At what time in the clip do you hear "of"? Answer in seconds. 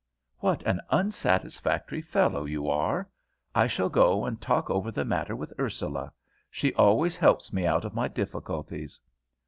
7.85-7.93